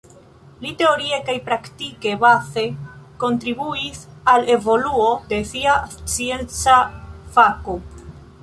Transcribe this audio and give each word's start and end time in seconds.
Li 0.61 0.69
teorie 0.77 1.19
kaj 1.27 1.35
praktike 1.49 2.13
baze 2.23 2.63
kontribuis 3.25 4.01
al 4.35 4.49
evoluo 4.57 5.13
de 5.35 5.43
sia 5.53 5.77
scienca 5.97 6.83
fako. 7.37 7.79